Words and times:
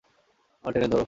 পাল 0.63 0.71
টেনে 0.73 0.87
ধরো! 0.87 0.99